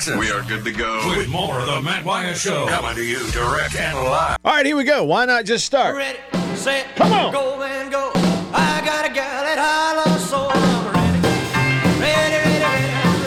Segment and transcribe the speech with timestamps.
[0.00, 0.18] Jackson.
[0.18, 3.18] We are good to go with more of the Matt Wyatt Show coming to you
[3.32, 4.38] direct and live.
[4.42, 5.04] All right, here we go.
[5.04, 5.94] Why not just start?
[5.94, 6.18] Ready,
[6.54, 7.32] set, Come on.
[7.32, 8.10] go and go.
[8.14, 11.20] I got a gal at Hollow, so I'm ready.
[12.00, 12.64] Ready, ready,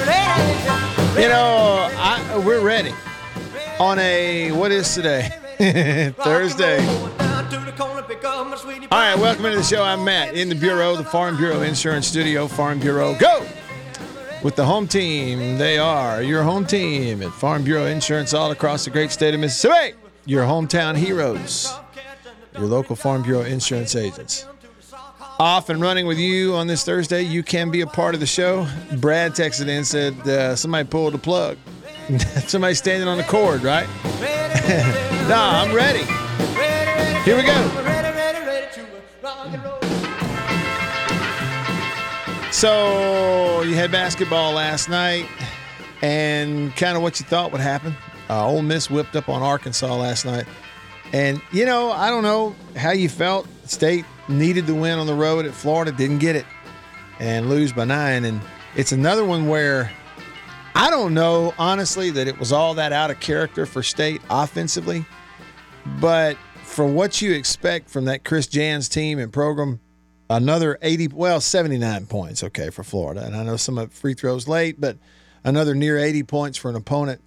[0.07, 1.21] ready, ready.
[1.21, 2.93] You know, I, we're ready
[3.79, 5.29] on a what is today?
[6.23, 6.83] Thursday.
[6.87, 7.09] All
[8.91, 9.83] All right, welcome into the show.
[9.83, 12.47] I'm Matt in the Bureau, the Farm Bureau Insurance Studio.
[12.47, 13.45] Farm Bureau, go!
[14.43, 18.83] With the home team, they are your home team at Farm Bureau Insurance all across
[18.83, 19.95] the great state of Mississippi.
[20.25, 21.73] Your hometown heroes,
[22.53, 24.45] your local Farm Bureau insurance agents.
[25.39, 27.21] Off and running with you on this Thursday.
[27.21, 28.67] You can be a part of the show.
[28.97, 31.57] Brad texted in said uh, somebody pulled the plug.
[32.45, 33.87] somebody standing on the cord, right?
[35.29, 36.03] nah, I'm ready.
[37.23, 37.92] Here we go.
[42.63, 45.27] So you had basketball last night,
[46.01, 47.93] and kind of what you thought would happen.
[48.29, 50.45] Uh, Ole Miss whipped up on Arkansas last night,
[51.11, 53.49] and you know I don't know how you felt.
[53.65, 56.45] State needed the win on the road at Florida, didn't get it,
[57.19, 58.23] and lose by nine.
[58.23, 58.39] And
[58.77, 59.91] it's another one where
[60.73, 65.05] I don't know honestly that it was all that out of character for State offensively,
[65.99, 69.81] but for what you expect from that Chris Jans team and program,
[70.29, 73.23] another 80 well 79 points okay for florida.
[73.25, 74.97] And i know some of free throws late but
[75.43, 77.21] another near 80 points for an opponent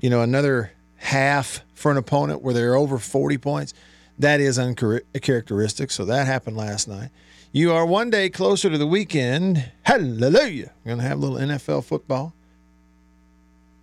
[0.00, 3.74] you know another half for an opponent where they're over 40 points.
[4.18, 5.90] That is uncharacteristic.
[5.90, 7.10] So that happened last night.
[7.52, 9.70] You are one day closer to the weekend.
[9.82, 10.72] Hallelujah.
[10.84, 12.34] We're going to have a little nfl football.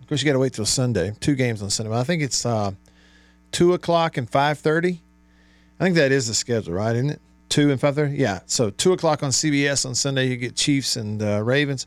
[0.00, 1.16] Of course you got to wait till sunday.
[1.18, 1.92] Two games on sunday.
[1.92, 2.72] I think it's uh,
[3.52, 4.98] 2 o'clock and 5.30
[5.78, 8.16] i think that is the schedule right isn't it two and five thirty.
[8.16, 11.86] Yeah, so two o'clock on CBS on Sunday you get Chiefs and uh, Ravens,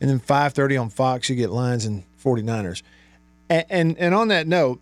[0.00, 2.82] and then five thirty on Fox you get Lions and 49ers.
[3.50, 4.80] And, and and on that note,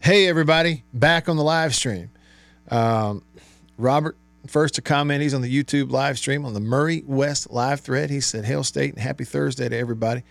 [0.00, 2.10] hey everybody, back on the live stream.
[2.70, 3.22] Um,
[3.78, 4.16] Robert
[4.46, 5.22] first to comment.
[5.22, 8.10] He's on the YouTube live stream on the Murray West live thread.
[8.10, 10.22] He said, "Hail State and happy Thursday to everybody."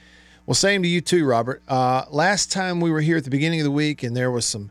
[0.46, 1.64] Well, same to you too, Robert.
[1.68, 4.46] Uh, last time we were here at the beginning of the week, and there was
[4.46, 4.70] some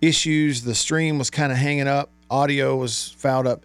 [0.00, 0.62] issues.
[0.62, 3.64] The stream was kind of hanging up audio was fouled up.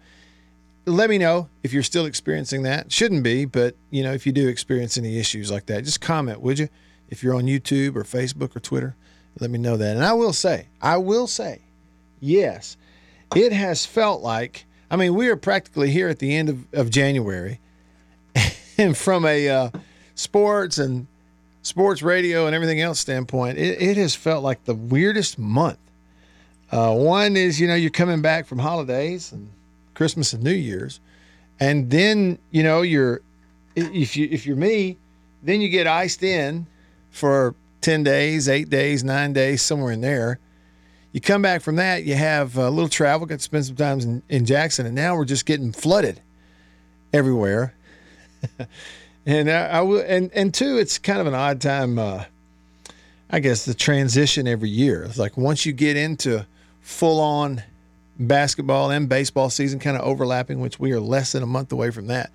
[0.86, 2.92] Let me know if you're still experiencing that.
[2.92, 6.40] Shouldn't be, but you know, if you do experience any issues like that, just comment,
[6.40, 6.68] would you?
[7.08, 8.96] If you're on YouTube or Facebook or Twitter,
[9.38, 9.96] let me know that.
[9.96, 11.60] And I will say, I will say,
[12.20, 12.76] yes,
[13.34, 14.66] it has felt like.
[14.90, 17.60] I mean, we are practically here at the end of, of January,
[18.78, 19.70] and from a uh,
[20.14, 21.06] sports and
[21.62, 25.78] sports radio and everything else standpoint, it, it has felt like the weirdest month.
[26.74, 29.48] Uh, one is, you know, you're coming back from holidays and
[29.94, 30.98] Christmas and New Year's,
[31.60, 33.20] and then you know you're
[33.76, 34.96] if you if you're me,
[35.44, 36.66] then you get iced in
[37.12, 40.40] for ten days, eight days, nine days, somewhere in there.
[41.12, 44.00] You come back from that, you have a little travel, got to spend some time
[44.00, 46.20] in, in Jackson, and now we're just getting flooded
[47.12, 47.72] everywhere.
[49.26, 52.00] and I, I will, and and two, it's kind of an odd time.
[52.00, 52.24] Uh,
[53.30, 55.04] I guess the transition every year.
[55.04, 56.44] It's like once you get into
[56.84, 57.62] full on
[58.18, 61.90] basketball and baseball season kind of overlapping, which we are less than a month away
[61.90, 62.30] from that.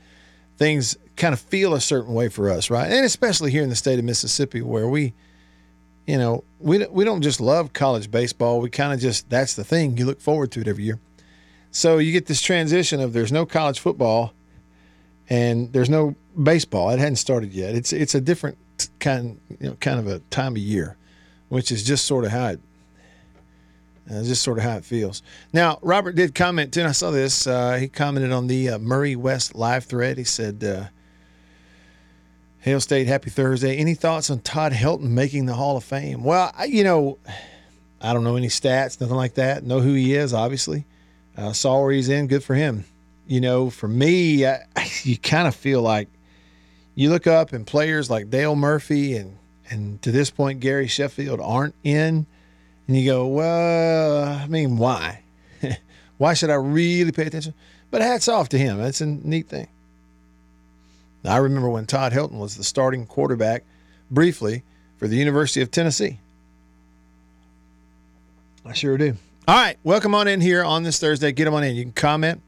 [0.58, 2.92] Things kind of feel a certain way for us, right?
[2.92, 5.14] And especially here in the state of Mississippi, where we,
[6.08, 8.60] you know, we we don't just love college baseball.
[8.60, 9.98] We kind of just that's the thing.
[9.98, 11.00] You look forward to it every year.
[11.72, 14.34] So you get this transition of there's no college football,
[15.30, 16.90] and there's no baseball.
[16.90, 17.76] It hadn't started yet.
[17.76, 18.58] It's it's a different
[19.00, 20.98] kind you know kind of a time of year,
[21.50, 22.60] which is just sort of how it
[24.10, 25.22] uh, just sort of how it feels.
[25.54, 27.46] Now, Robert did comment too, and I saw this.
[27.46, 30.18] Uh, he commented on the uh, Murray West live thread.
[30.18, 30.86] He said, uh,
[32.60, 33.78] Hail State, happy Thursday.
[33.78, 36.24] Any thoughts on Todd Helton making the Hall of Fame?
[36.24, 37.18] Well, I, you know,
[38.02, 39.64] I don't know any stats, nothing like that.
[39.64, 40.86] Know who he is, obviously.
[41.54, 42.28] Saw where he's in.
[42.28, 42.84] Good for him.
[43.26, 44.66] You know, for me, I,
[45.04, 46.10] you kind of feel like
[46.96, 49.38] you look up and players like Dale Murphy and
[49.70, 52.26] and to this point Gary Sheffield aren't in
[52.90, 55.22] and you go, well, I mean, why?
[56.18, 57.54] why should I really pay attention?
[57.92, 58.80] But hats off to him.
[58.80, 59.68] That's a neat thing.
[61.24, 63.64] Now, I remember when Todd Helton was the starting quarterback
[64.10, 64.64] briefly
[64.98, 66.18] for the University of Tennessee.
[68.66, 69.16] I sure do.
[69.48, 71.32] All right, welcome on in here on this Thursday.
[71.32, 71.76] Get them on in.
[71.76, 72.42] You can comment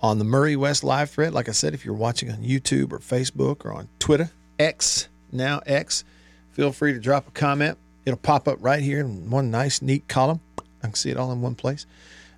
[0.00, 1.34] on the Murray West live thread.
[1.34, 5.62] Like I said, if you're watching on YouTube or Facebook or on Twitter, X, now
[5.66, 6.04] X,
[6.52, 7.76] feel free to drop a comment.
[8.04, 10.40] It'll pop up right here in one nice, neat column.
[10.58, 11.86] I can see it all in one place.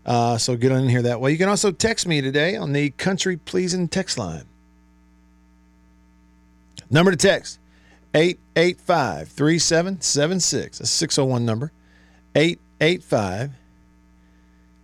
[0.05, 1.33] Uh, so get on in here that way.
[1.33, 4.45] You can also text me today on the Country Pleasing text line.
[6.89, 7.59] Number to text
[8.15, 10.81] 885 3776.
[10.81, 11.73] A 601 number.
[12.37, 13.51] 885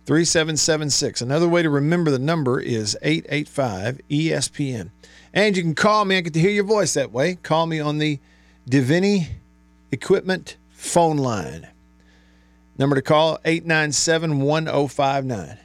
[0.05, 1.21] 3776.
[1.21, 4.89] Another way to remember the number is 885 ESPN.
[5.33, 6.17] And you can call me.
[6.17, 7.35] I get to hear your voice that way.
[7.35, 8.19] Call me on the
[8.69, 9.27] Deviney
[9.91, 11.67] Equipment phone line.
[12.77, 15.57] Number to call 897 1059.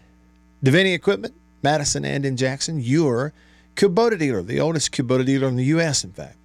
[0.64, 3.32] Deviney Equipment, Madison and in Jackson, your
[3.74, 6.36] Kubota dealer, the oldest Kubota dealer in the U.S., in fact.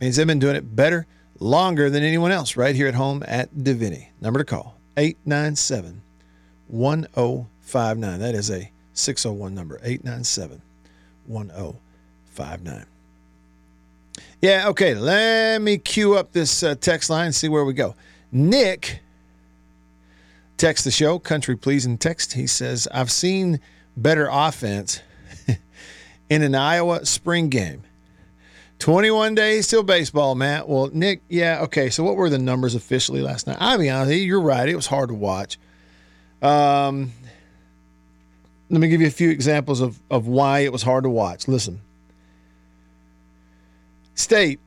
[0.00, 1.06] Means they've been doing it better,
[1.38, 4.08] longer than anyone else right here at home at Deviney.
[4.20, 6.02] Number to call 897
[6.68, 8.20] 1059.
[8.20, 10.62] That is a 601 number 897
[11.26, 12.86] 1059.
[14.42, 14.94] Yeah, okay.
[14.94, 17.94] Let me cue up this uh, text line and see where we go.
[18.30, 19.00] Nick
[20.56, 22.34] text the show, country pleasing text.
[22.34, 23.60] He says, I've seen
[23.96, 25.00] better offense
[26.30, 27.82] in an Iowa spring game.
[28.78, 30.68] 21 days till baseball, Matt.
[30.68, 31.88] Well, Nick, yeah, okay.
[31.88, 33.56] So, what were the numbers officially last night?
[33.58, 34.68] I'll be honest, you, you're right.
[34.68, 35.58] It was hard to watch.
[36.42, 37.12] Um,
[38.68, 41.48] let me give you a few examples of, of why it was hard to watch.
[41.48, 41.80] Listen,
[44.16, 44.58] State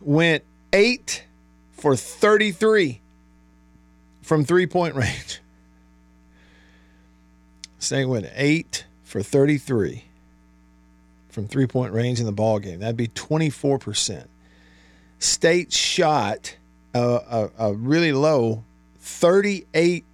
[0.00, 0.42] went
[0.72, 1.24] eight
[1.70, 3.00] for 33
[4.22, 5.40] from three point range.
[7.78, 10.04] State went eight for 33
[11.28, 12.80] from three point range in the ball game.
[12.80, 14.26] That'd be 24%.
[15.18, 16.56] State shot
[16.94, 18.64] a, a, a really low
[18.98, 20.04] 38,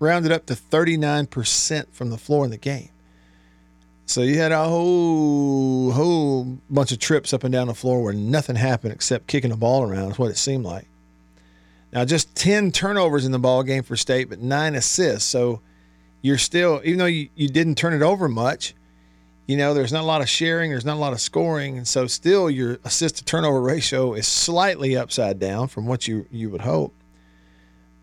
[0.00, 2.90] rounded up to 39% from the floor in the game.
[4.08, 8.14] So you had a whole whole bunch of trips up and down the floor where
[8.14, 10.12] nothing happened except kicking the ball around.
[10.12, 10.88] Is what it seemed like.
[11.92, 15.28] Now just ten turnovers in the ball game for State, but nine assists.
[15.28, 15.60] So
[16.22, 18.74] you're still, even though you, you didn't turn it over much,
[19.46, 21.86] you know there's not a lot of sharing, there's not a lot of scoring, and
[21.86, 26.48] so still your assist to turnover ratio is slightly upside down from what you you
[26.48, 26.94] would hope.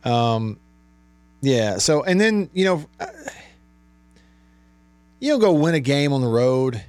[0.04, 0.60] Um,
[1.42, 1.80] yeah.
[1.80, 2.86] So and then you know
[5.20, 6.84] you don't go win a game on the road.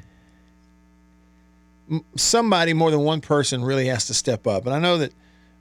[2.17, 4.67] Somebody more than one person really has to step up.
[4.67, 5.13] And I know that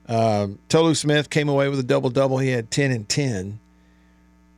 [0.08, 2.38] um, Tolu Smith came away with a double double.
[2.38, 3.60] He had 10 and 10.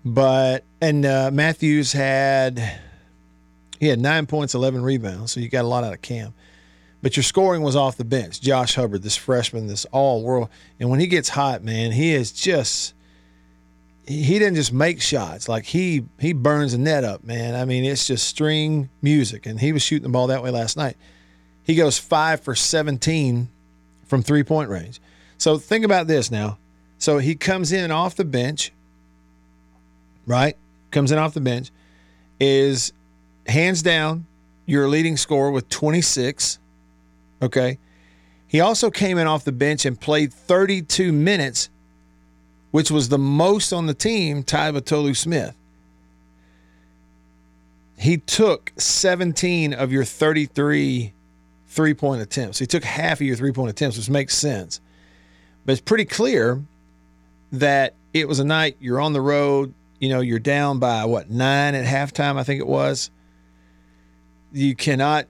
[0.06, 2.80] But, and uh, Matthews had,
[3.80, 5.34] he had nine points, 11 rebounds.
[5.34, 6.34] So you got a lot out of Cam.
[7.02, 8.42] But your scoring was off the bench.
[8.42, 10.50] Josh Hubbard, this freshman, this all world.
[10.80, 12.94] And when he gets hot, man, he is just
[14.08, 15.50] he didn't just make shots.
[15.50, 17.56] Like he he burns the net up man.
[17.56, 19.46] I mean it's just string music.
[19.46, 20.98] And he was shooting the ball that way last night.
[21.64, 23.50] He goes 5 for 17
[24.06, 25.02] from three point range.
[25.38, 26.58] So think about this now.
[26.98, 28.72] So he comes in off the bench
[30.28, 30.58] right?
[30.92, 31.72] Comes in off the bench
[32.40, 32.94] is
[33.48, 34.28] hands down
[34.66, 36.60] your leading scorer with 26
[37.42, 37.80] okay?
[38.48, 41.70] He also came in off the bench and played 32 minutes
[42.72, 45.56] which was the most on the team, tied with Tolu Smith.
[47.98, 51.14] He took 17 of your 33
[51.68, 52.60] three point attempts.
[52.60, 54.82] He took half of your three point attempts, which makes sense.
[55.66, 56.64] But it's pretty clear
[57.52, 61.30] that it was a night you're on the road, you know, you're down by what,
[61.30, 63.12] nine at halftime, I think it was.
[64.52, 65.28] You cannot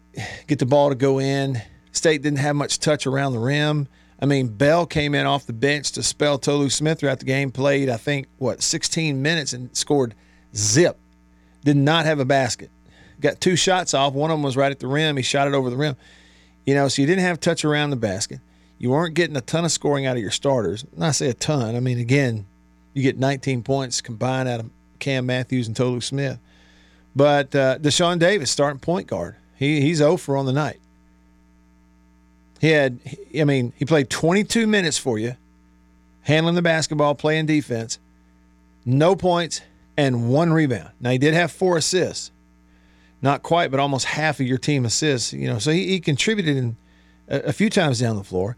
[0.48, 1.62] get the ball to go in.
[1.92, 3.88] State didn't have much touch around the rim.
[4.19, 7.52] I mean, Bell came in off the bench to spell Tolu Smith throughout the game,
[7.52, 10.16] played, I think, what, 16 minutes and scored
[10.56, 10.97] zip.
[11.64, 12.71] Did not have a basket.
[13.19, 14.14] Got two shots off.
[14.14, 15.18] One of them was right at the rim.
[15.18, 15.95] He shot it over the rim.
[16.66, 18.40] You know, so you didn't have touch around the basket.
[18.80, 20.86] You weren't getting a ton of scoring out of your starters.
[20.95, 21.76] Not say a ton.
[21.76, 22.45] I mean, again,
[22.94, 24.69] you get 19 points combined out of
[25.00, 26.40] Cam Matthews and Tolu Smith.
[27.16, 30.80] But uh, Dashawn Davis, starting point guard, he, he's over on the night.
[32.59, 32.99] He had,
[33.40, 35.35] I mean, he played 22 minutes for you,
[36.21, 37.99] handling the basketball, playing defense,
[38.85, 39.61] no points,
[39.95, 40.92] and one rebound.
[40.99, 42.31] Now, he did have four assists.
[43.21, 45.33] Not quite, but almost half of your team assists.
[45.33, 46.78] You know, so he, he contributed in
[47.28, 48.57] a, a, few times down the floor.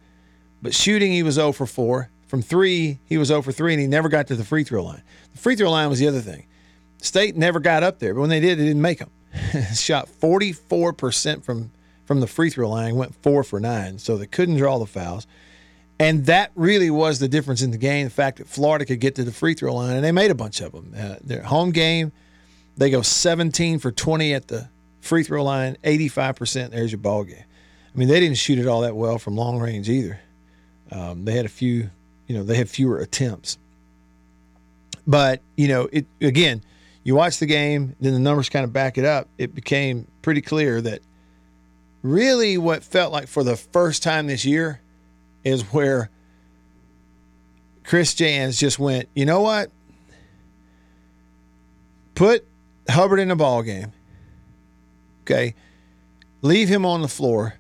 [0.62, 2.10] But shooting, he was 0 for 4.
[2.28, 4.84] From three, he was 0 for 3, and he never got to the free throw
[4.84, 5.02] line.
[5.32, 6.46] The free throw line was the other thing.
[7.02, 9.10] State never got up there, but when they did, they didn't make them.
[9.74, 11.72] Shot 44% from
[12.10, 14.00] from the free throw line, went four for nine.
[14.00, 15.28] So they couldn't draw the fouls.
[16.00, 18.06] And that really was the difference in the game.
[18.06, 20.36] The fact that Florida could get to the free throw line, and they made a
[20.36, 20.92] bunch of them.
[20.98, 22.12] Uh, their home game,
[22.76, 24.70] they go 17 for 20 at the
[25.02, 26.72] free throw line, 85%.
[26.72, 27.44] There's your ball game.
[27.94, 30.20] I mean, they didn't shoot it all that well from long range either.
[30.92, 31.92] Um, they had a few,
[32.26, 33.60] you know, they had fewer attempts.
[35.06, 36.64] But, you know, it again,
[37.04, 39.28] you watch the game, then the numbers kind of back it up.
[39.38, 41.02] It became pretty clear that
[42.02, 44.82] really what felt like for the first time this year,
[45.44, 46.10] is where
[47.84, 49.72] Chris Jans just went, you know what?
[52.16, 52.46] Put
[52.90, 53.94] Hubbard in a ball game.
[55.22, 55.56] Okay.
[56.42, 57.56] Leave him on the floor.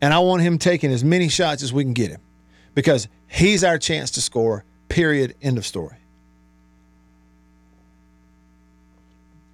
[0.00, 2.20] And I want him taking as many shots as we can get him
[2.74, 4.64] because he's our chance to score.
[4.88, 5.34] Period.
[5.40, 5.96] End of story.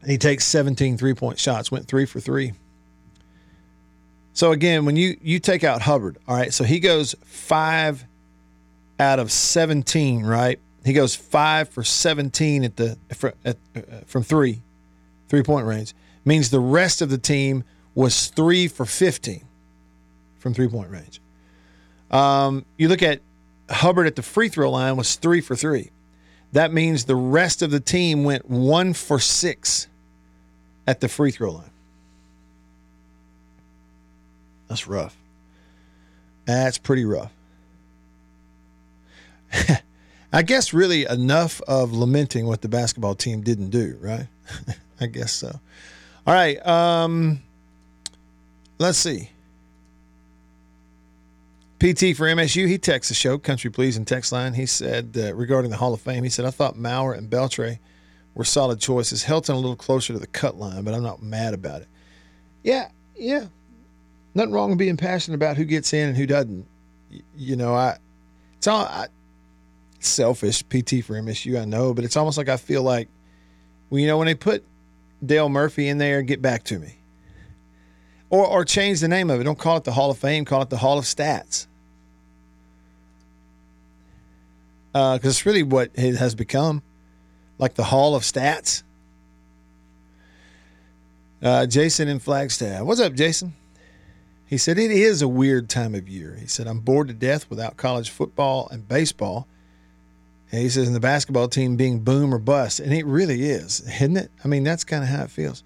[0.06, 2.52] He takes 17 three point shots, went three for three.
[4.32, 8.04] So again, when you you take out Hubbard, all right, so he goes five
[8.98, 10.58] out of 17, right?
[10.84, 12.96] He goes five for 17 at the
[13.44, 14.62] at, uh, from three,
[15.28, 15.94] three point range.
[16.24, 19.44] Means the rest of the team was three for 15
[20.38, 21.20] from three point range.
[22.10, 23.20] Um, you look at
[23.68, 25.90] Hubbard at the free throw line was three for three.
[26.52, 29.86] That means the rest of the team went one for six
[30.86, 31.70] at the free throw line.
[34.70, 35.16] That's rough.
[36.46, 37.32] That's pretty rough.
[40.32, 44.28] I guess really enough of lamenting what the basketball team didn't do, right?
[45.00, 45.58] I guess so.
[46.24, 46.64] All right.
[46.64, 47.42] Um,
[48.78, 49.30] let's see.
[51.80, 54.54] PT for MSU, he texts the show, Country Please and text line.
[54.54, 57.80] He said uh, regarding the Hall of Fame, he said, I thought Mauer and Beltre
[58.36, 59.24] were solid choices.
[59.24, 61.88] Helton a little closer to the cut line, but I'm not mad about it.
[62.62, 63.46] Yeah, yeah.
[64.34, 66.66] Nothing wrong with being passionate about who gets in and who doesn't.
[67.36, 67.98] You know, I
[68.56, 69.08] it's all I,
[69.98, 73.08] selfish PT for MSU, I know, but it's almost like I feel like
[73.90, 74.64] well, you know, when they put
[75.24, 76.96] Dale Murphy in there, get back to me.
[78.30, 79.44] Or or change the name of it.
[79.44, 81.66] Don't call it the Hall of Fame, call it the Hall of Stats.
[84.92, 86.82] Because uh, it's really what it has become
[87.58, 88.82] like the Hall of Stats.
[91.42, 92.82] Uh, Jason in Flagstaff.
[92.82, 93.54] What's up, Jason?
[94.50, 96.34] He said, It is a weird time of year.
[96.34, 99.46] He said, I'm bored to death without college football and baseball.
[100.50, 102.80] And he says, and the basketball team being boom or bust.
[102.80, 104.32] And it really is, isn't it?
[104.44, 105.62] I mean, that's kind of how it feels.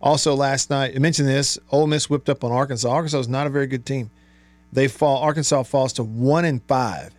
[0.00, 2.88] Also, last night, I mentioned this Ole Miss whipped up on Arkansas.
[2.88, 4.10] Arkansas is not a very good team.
[4.72, 7.12] They fall, Arkansas falls to one and five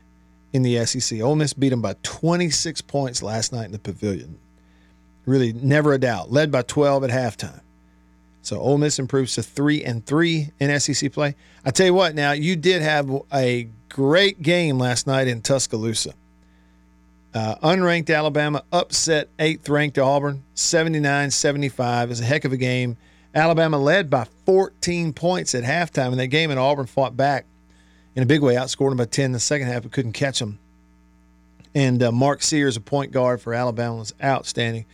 [0.51, 1.21] in the SEC.
[1.21, 4.39] Ole Miss beat them by 26 points last night in the Pavilion.
[5.27, 6.31] Really, never a doubt.
[6.31, 7.61] Led by 12 at halftime.
[8.43, 11.35] So Ole Miss improves to three and three in SEC play.
[11.65, 16.13] I tell you what, now you did have a great game last night in Tuscaloosa.
[17.33, 22.07] Uh, unranked Alabama upset eighth ranked Auburn 79 75.
[22.07, 22.97] It was a heck of a game.
[23.33, 27.45] Alabama led by 14 points at halftime in that game, and Auburn fought back
[28.15, 30.39] in a big way, outscored them by 10 in the second half, but couldn't catch
[30.39, 30.59] them.
[31.73, 34.85] And uh, Mark Sears, a point guard for Alabama, was outstanding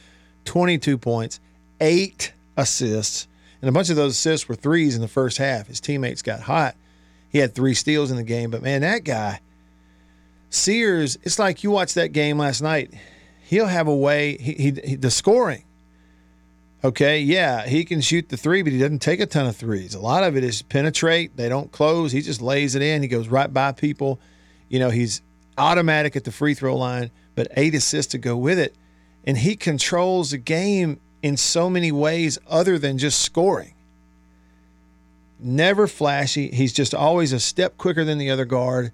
[0.45, 1.39] 22 points,
[1.81, 3.27] eight assists,
[3.61, 5.67] and a bunch of those assists were threes in the first half.
[5.67, 6.75] His teammates got hot.
[7.29, 9.41] He had three steals in the game, but man, that guy,
[10.49, 12.93] Sears, it's like you watched that game last night.
[13.41, 15.63] He'll have a way, he, he, he the scoring
[16.81, 19.95] Okay, yeah, he can shoot the three, but he doesn't take a ton of threes.
[19.95, 21.35] A lot of it is penetrate.
[21.35, 22.13] They don't close.
[22.13, 23.01] He just lays it in.
[23.01, 24.17] He goes right by people.
[24.69, 25.21] You know, he's
[25.57, 28.75] automatic at the free throw line, but eight assists to go with it.
[29.25, 33.73] And he controls the game in so many ways other than just scoring.
[35.39, 36.49] Never flashy.
[36.51, 38.91] He's just always a step quicker than the other guard.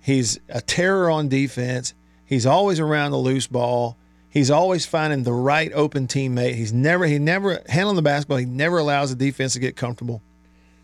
[0.00, 1.94] He's a terror on defense.
[2.24, 3.96] He's always around the loose ball.
[4.28, 6.54] He's always finding the right open teammate.
[6.54, 8.38] He's never he never handling the basketball.
[8.38, 10.22] He never allows the defense to get comfortable.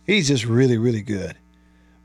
[0.04, 1.36] He's just really really good.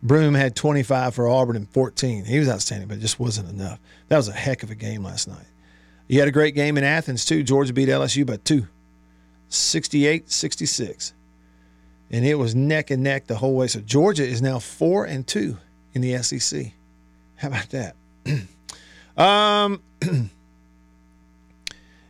[0.03, 2.25] Broome had 25 for Auburn and 14.
[2.25, 3.79] He was outstanding, but it just wasn't enough.
[4.07, 5.45] That was a heck of a game last night.
[6.11, 7.41] You had a great game in Athens too.
[7.41, 8.67] Georgia beat LSU by two,
[9.49, 11.13] 68-66.
[12.11, 13.67] And it was neck and neck the whole way.
[13.67, 15.57] So Georgia is now four and two
[15.93, 16.73] in the SEC.
[17.37, 17.95] How about that?
[19.17, 19.81] um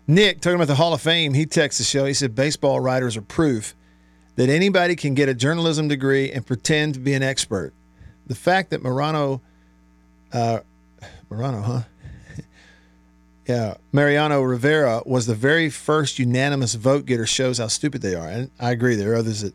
[0.07, 2.05] Nick, talking about the Hall of Fame, he texted the show.
[2.05, 3.75] He said, Baseball writers are proof
[4.35, 7.71] that anybody can get a journalism degree and pretend to be an expert.
[8.25, 9.41] The fact that Marano,
[10.33, 10.61] uh,
[11.29, 11.81] Marano, huh?
[13.47, 18.27] Yeah, Mariano Rivera was the very first unanimous vote getter shows how stupid they are.
[18.27, 18.95] And I agree.
[18.95, 19.53] There are others that,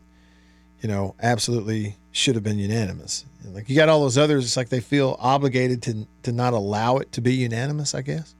[0.81, 3.25] you know, absolutely should have been unanimous.
[3.45, 6.97] Like you got all those others, it's like they feel obligated to to not allow
[6.97, 8.35] it to be unanimous, I guess.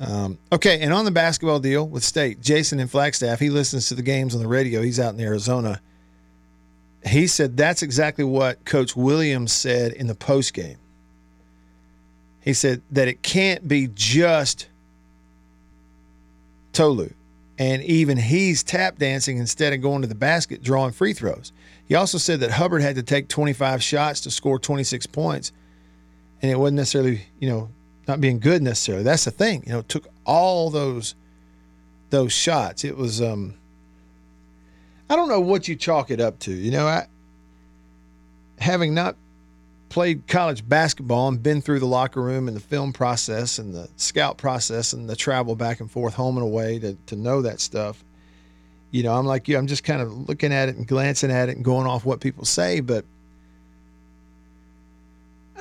[0.00, 3.94] Um, okay, and on the basketball deal with State, Jason in Flagstaff, he listens to
[3.94, 4.82] the games on the radio.
[4.82, 5.80] He's out in Arizona.
[7.06, 10.78] He said that's exactly what Coach Williams said in the post game.
[12.44, 14.68] He said that it can't be just
[16.72, 17.10] Tolu,
[17.58, 21.52] and even he's tap dancing instead of going to the basket, drawing free throws.
[21.86, 25.52] He also said that Hubbard had to take 25 shots to score 26 points
[26.44, 27.70] and it wasn't necessarily you know
[28.06, 29.02] not being good necessarily.
[29.02, 29.62] That's the thing.
[29.66, 31.14] You know, it took all those
[32.10, 32.84] those shots.
[32.84, 33.54] It was um
[35.08, 36.52] I don't know what you chalk it up to.
[36.52, 37.06] You know, I
[38.58, 39.16] having not
[39.94, 43.88] played college basketball and been through the locker room and the film process and the
[43.94, 47.60] scout process and the travel back and forth home and away to, to know that
[47.60, 48.02] stuff.
[48.90, 51.48] You know, I'm like you, I'm just kind of looking at it and glancing at
[51.48, 53.04] it and going off what people say, but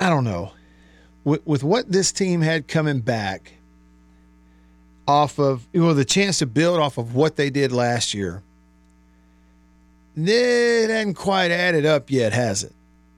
[0.01, 0.51] I don't know.
[1.23, 3.51] With, with what this team had coming back
[5.07, 8.41] off of, you know, the chance to build off of what they did last year,
[10.17, 12.73] it hadn't quite added up yet, has it?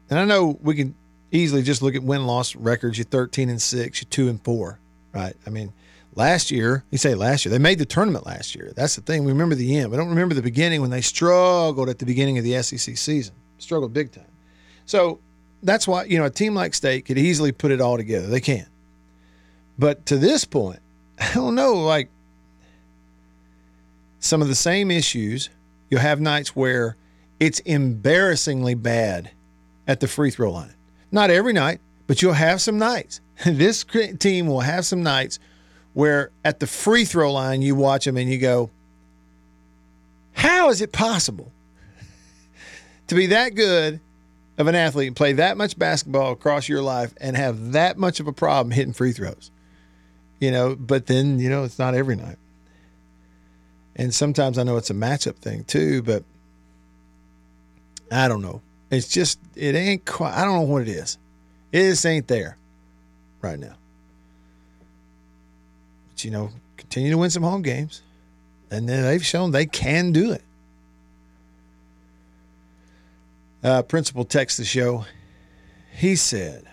[0.09, 0.93] And I know we can
[1.35, 2.97] easily just look at win loss records.
[2.97, 4.79] You're 13 and six, you're two and four,
[5.13, 5.35] right?
[5.45, 5.73] I mean,
[6.15, 8.73] last year, you say last year, they made the tournament last year.
[8.75, 9.25] That's the thing.
[9.25, 9.91] We remember the end.
[9.91, 13.35] We don't remember the beginning when they struggled at the beginning of the SEC season,
[13.57, 14.25] struggled big time.
[14.85, 15.19] So
[15.63, 18.27] that's why, you know, a team like State could easily put it all together.
[18.27, 18.67] They can.
[19.77, 20.79] But to this point,
[21.19, 22.09] I don't know, like
[24.19, 25.49] some of the same issues.
[25.89, 26.97] You'll have nights where
[27.39, 29.31] it's embarrassingly bad
[29.87, 30.73] at the free throw line.
[31.15, 33.21] Not every night, but you'll have some nights.
[33.45, 33.85] this
[34.19, 35.39] team will have some nights
[35.93, 38.69] where at the free throw line you watch them and you go,
[40.33, 41.53] how is it possible
[43.07, 44.01] to be that good
[44.57, 48.19] of an athlete and play that much basketball across your life and have that much
[48.19, 49.51] of a problem hitting free throws?
[50.41, 52.37] You know, but then, you know, it's not every night.
[53.95, 56.25] And sometimes I know it's a matchup thing too, but
[58.11, 58.61] I don't know.
[58.89, 60.33] It's just it ain't quite.
[60.33, 61.17] I don't know what it is.
[61.71, 62.57] It just ain't there
[63.41, 63.75] right now.
[66.09, 68.01] But you know, continue to win some home games,
[68.69, 70.43] and then they've shown they can do it.
[73.63, 75.05] Uh, principal text the show.
[75.91, 76.65] He said,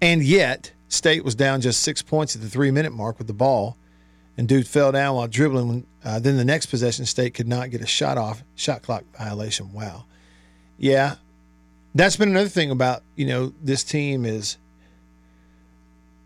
[0.00, 3.32] and yet State was down just six points at the three minute mark with the
[3.32, 3.78] ball,
[4.36, 5.86] and dude fell down while dribbling.
[6.04, 9.72] Uh, then the next possession, State could not get a shot off, shot clock violation.
[9.72, 10.04] Wow.
[10.78, 11.16] Yeah,
[11.94, 14.56] that's been another thing about you know this team is.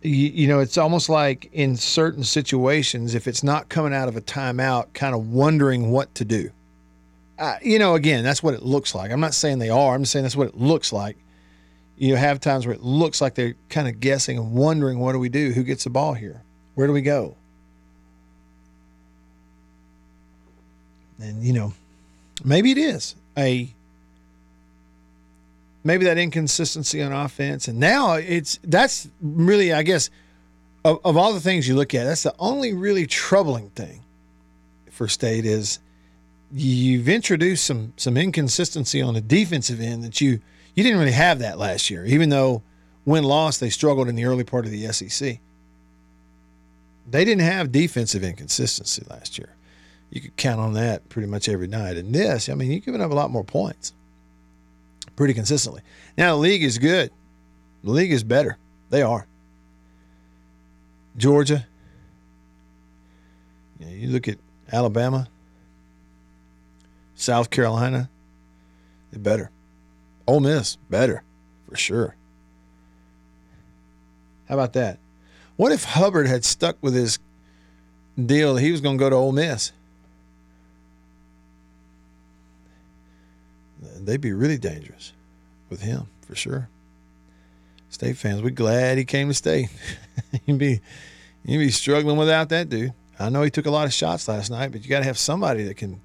[0.02, 4.16] You, you know, it's almost like in certain situations, if it's not coming out of
[4.16, 6.50] a timeout, kind of wondering what to do.
[7.38, 9.10] Uh, you know, again, that's what it looks like.
[9.10, 9.94] I'm not saying they are.
[9.94, 11.16] I'm saying that's what it looks like.
[11.96, 15.18] You have times where it looks like they're kind of guessing and wondering, what do
[15.18, 15.50] we do?
[15.52, 16.42] Who gets the ball here?
[16.74, 17.36] Where do we go?
[21.18, 21.72] And, you know,
[22.44, 23.72] maybe it is a
[25.84, 27.68] maybe that inconsistency on offense.
[27.68, 30.10] And now it's that's really, I guess,
[30.84, 34.02] of, of all the things you look at, that's the only really troubling thing
[34.90, 35.78] for state is
[36.52, 40.40] you've introduced some some inconsistency on the defensive end that you
[40.74, 42.62] you didn't really have that last year, even though
[43.04, 45.38] win loss they struggled in the early part of the SEC.
[47.08, 49.55] They didn't have defensive inconsistency last year.
[50.10, 51.96] You could count on that pretty much every night.
[51.96, 53.92] And this, I mean, you're giving up a lot more points
[55.16, 55.82] pretty consistently.
[56.16, 57.10] Now the league is good.
[57.82, 58.56] The league is better.
[58.90, 59.26] They are.
[61.16, 61.66] Georgia.
[63.78, 64.38] Yeah, you look at
[64.72, 65.28] Alabama,
[67.14, 68.08] South Carolina,
[69.10, 69.50] they're better.
[70.26, 71.22] Ole Miss, better,
[71.68, 72.16] for sure.
[74.48, 74.98] How about that?
[75.56, 77.18] What if Hubbard had stuck with his
[78.22, 79.72] deal that he was going to go to Ole Miss?
[84.00, 85.12] They'd be really dangerous
[85.68, 86.68] with him, for sure.
[87.88, 89.68] State fans, we're glad he came to state.
[90.46, 90.80] you'd be
[91.44, 92.92] you'd be struggling without that dude.
[93.18, 95.16] I know he took a lot of shots last night, but you got to have
[95.16, 96.00] somebody that can,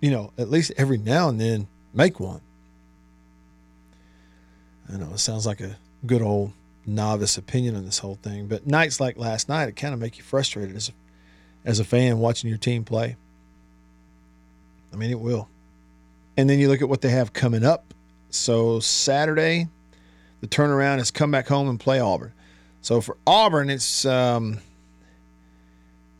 [0.00, 2.40] you know, at least every now and then make one.
[4.92, 6.52] I know it sounds like a good old
[6.84, 10.18] novice opinion on this whole thing, but nights like last night, it kind of make
[10.18, 10.92] you frustrated as a,
[11.64, 13.16] as a fan watching your team play.
[14.92, 15.48] I mean, it will.
[16.36, 17.92] And then you look at what they have coming up.
[18.30, 19.68] So Saturday,
[20.40, 22.32] the turnaround is come back home and play Auburn.
[22.80, 24.58] So for Auburn, it's um,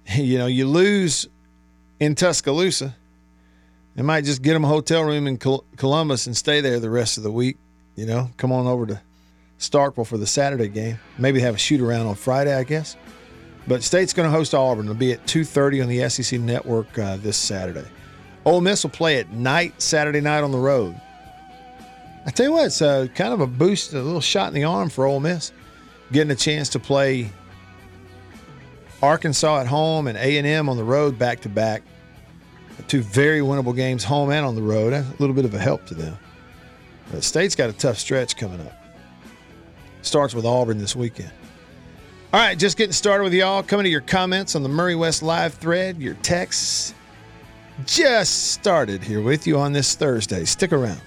[0.14, 1.26] you know you lose
[1.98, 2.94] in Tuscaloosa.
[3.94, 7.18] They might just get them a hotel room in Columbus and stay there the rest
[7.18, 7.58] of the week.
[7.94, 9.00] You know, come on over to
[9.58, 10.98] Starkville for the Saturday game.
[11.18, 12.96] Maybe have a shoot around on Friday, I guess.
[13.68, 14.86] But State's going to host Auburn.
[14.86, 17.86] It'll be at 2:30 on the SEC Network uh, this Saturday.
[18.44, 21.00] Ole Miss will play at night Saturday night on the road.
[22.26, 24.64] I tell you what, it's a, kind of a boost, a little shot in the
[24.64, 25.52] arm for Ole Miss,
[26.12, 27.30] getting a chance to play
[29.02, 31.82] Arkansas at home and A and M on the road back to back.
[32.88, 34.92] Two very winnable games, home and on the road.
[34.92, 36.16] A little bit of a help to them.
[37.10, 38.72] The state's got a tough stretch coming up.
[40.02, 41.30] Starts with Auburn this weekend.
[42.32, 43.62] All right, just getting started with y'all.
[43.62, 46.94] Coming to your comments on the Murray West live thread, your texts.
[47.86, 50.44] Just started here with you on this Thursday.
[50.44, 51.00] Stick around.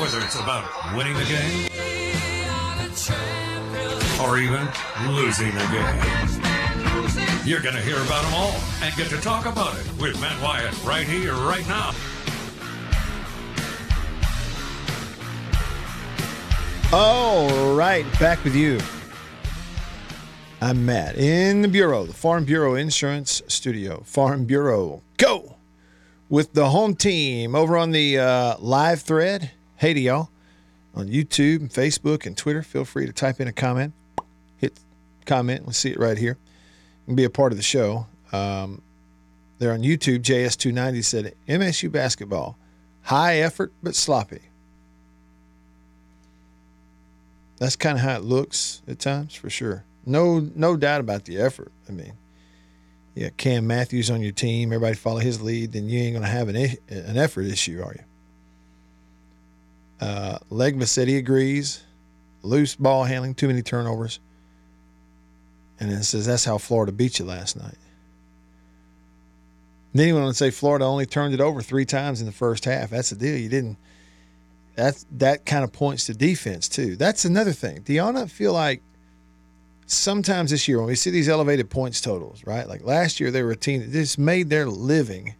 [0.00, 0.64] Whether it's about
[0.96, 1.68] winning the game
[4.20, 4.66] or even
[5.06, 6.61] losing the game,
[7.44, 10.40] you're going to hear about them all and get to talk about it with Matt
[10.40, 11.92] Wyatt right here, right now.
[16.92, 18.78] All right, back with you.
[20.60, 24.02] I'm Matt in the Bureau, the Farm Bureau Insurance Studio.
[24.04, 25.56] Farm Bureau, go
[26.28, 29.50] with the home team over on the uh, live thread.
[29.76, 30.30] Hey to y'all
[30.94, 32.62] on YouTube and Facebook and Twitter.
[32.62, 33.94] Feel free to type in a comment,
[34.58, 34.78] hit
[35.26, 35.64] comment.
[35.64, 36.38] We'll see it right here
[37.06, 38.06] and be a part of the show.
[38.32, 38.82] Um,
[39.58, 40.22] they're on YouTube.
[40.22, 42.56] JS290 said MSU basketball,
[43.02, 44.40] high effort but sloppy.
[47.58, 49.84] That's kind of how it looks at times, for sure.
[50.04, 51.70] No, no doubt about the effort.
[51.88, 52.14] I mean,
[53.14, 56.48] yeah, Cam Matthews on your team, everybody follow his lead, then you ain't to have
[56.48, 58.04] an an effort issue, are you?
[60.00, 60.38] Uh,
[60.86, 61.84] said he agrees.
[62.42, 64.18] Loose ball handling, too many turnovers.
[65.82, 67.74] And then says that's how Florida beat you last night.
[69.92, 72.32] Then he went on to say Florida only turned it over three times in the
[72.32, 72.90] first half.
[72.90, 73.36] That's the deal.
[73.36, 73.76] You didn't
[74.76, 76.94] that's that kind of points to defense too.
[76.94, 77.80] That's another thing.
[77.82, 78.80] Do y'all not feel like
[79.86, 82.68] sometimes this year when we see these elevated points totals, right?
[82.68, 85.34] Like last year they were a team that just made their living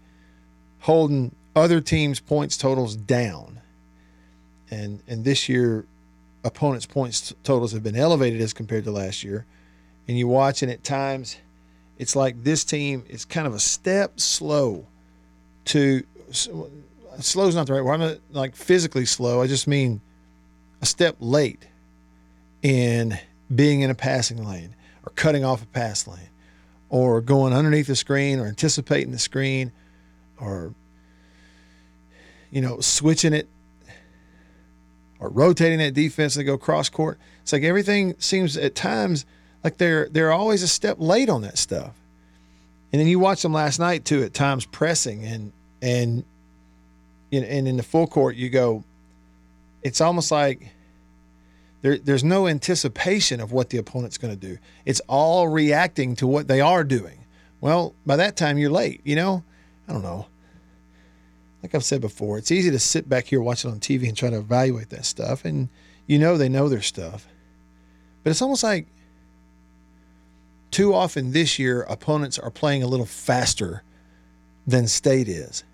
[0.80, 3.60] holding other teams' points totals down.
[4.72, 5.86] And and this year
[6.42, 9.46] opponents' points totals have been elevated as compared to last year.
[10.08, 11.36] And you watch and at times
[11.98, 14.86] it's like this team is kind of a step slow
[15.66, 17.94] to slow is not the right word.
[17.94, 19.42] I'm not like physically slow.
[19.42, 20.00] I just mean
[20.80, 21.66] a step late
[22.62, 23.18] in
[23.54, 26.30] being in a passing lane or cutting off a pass lane
[26.88, 29.72] or going underneath the screen or anticipating the screen
[30.40, 30.74] or
[32.50, 33.48] you know switching it
[35.18, 37.18] or rotating that defense to go cross court.
[37.42, 39.24] It's like everything seems at times
[39.64, 41.94] like they're they're always a step late on that stuff.
[42.92, 46.24] And then you watch them last night too at times pressing and and
[47.32, 48.84] and in the full court you go
[49.82, 50.68] it's almost like
[51.80, 54.58] there, there's no anticipation of what the opponent's going to do.
[54.84, 57.24] It's all reacting to what they are doing.
[57.60, 59.44] Well by that time you're late you know?
[59.88, 60.26] I don't know.
[61.62, 64.30] Like i've said before it's easy to sit back here watching on tv and try
[64.30, 65.68] to evaluate that stuff and
[66.06, 67.26] you know they know their stuff.
[68.22, 68.86] But it's almost like
[70.72, 73.82] too often this year opponents are playing a little faster
[74.66, 75.64] than state is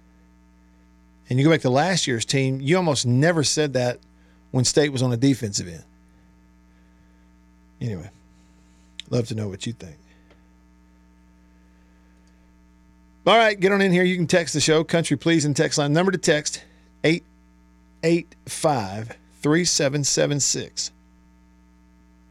[1.28, 4.00] and you go back to last year's team, you almost never said that
[4.50, 5.84] when State was on the defensive end.
[7.80, 8.10] Anyway,
[9.10, 9.96] love to know what you think.
[13.26, 14.04] All right, get on in here.
[14.04, 15.92] You can text the show, Country Please, and text line.
[15.92, 16.64] Number to text
[17.04, 20.92] 885 3776.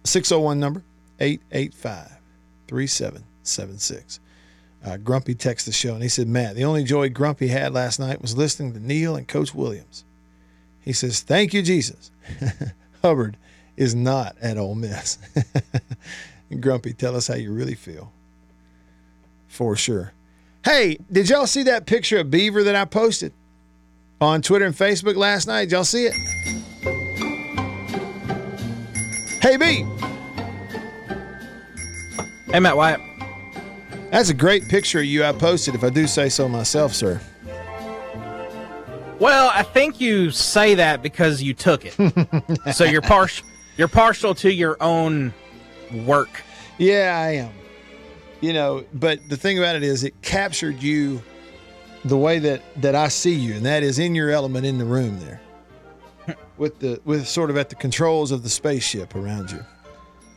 [0.06, 0.84] 601 number
[1.20, 2.17] 885
[2.68, 4.20] 3776.
[4.86, 8.00] Uh, Grumpy texted the show and he said, Matt, the only joy Grumpy had last
[8.00, 10.04] night was listening to Neil and Coach Williams.
[10.82, 12.12] He says, Thank you, Jesus.
[13.02, 13.38] Hubbard
[13.76, 15.18] is not at Ole Miss.
[16.60, 18.12] Grumpy, tell us how you really feel.
[19.48, 20.14] For sure.
[20.64, 23.34] Hey, did y'all see that picture of Beaver that I posted
[24.22, 25.66] on Twitter and Facebook last night?
[25.66, 26.14] Did y'all see it?
[29.42, 29.86] Hey, B.
[32.52, 33.02] Hey, Matt Wyatt.
[34.12, 37.22] That's a great picture of you I posted, if I do say so myself, sir.
[39.20, 41.94] Well, I think you say that because you took it.
[42.74, 45.34] so you're partial you're partial to your own
[46.06, 46.42] work.
[46.78, 47.52] Yeah, I am.
[48.42, 51.22] You know, but the thing about it is it captured you
[52.06, 54.86] the way that that I see you, and that is in your element in the
[54.86, 55.42] room there.
[56.58, 59.66] with the with sort of at the controls of the spaceship around you.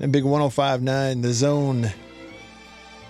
[0.00, 1.92] That big 1059, the zone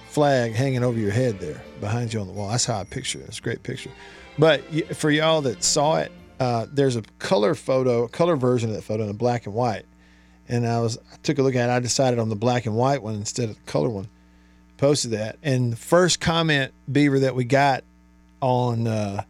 [0.09, 2.51] flag hanging over your head there behind you on the wall.
[2.51, 3.29] That's how I picture it.
[3.29, 3.93] It's a great picture.
[4.37, 4.65] But
[4.97, 8.83] for y'all that saw it, uh, there's a color photo, a color version of that
[8.83, 9.87] photo in black and white.
[10.49, 11.73] And I was I took a look at it.
[11.73, 14.09] I decided on the black and white one instead of the color one.
[14.77, 15.39] Posted that.
[15.45, 17.85] And the first comment, Beaver, that we got
[18.41, 19.23] on uh,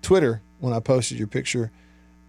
[0.00, 1.70] Twitter when I posted your picture.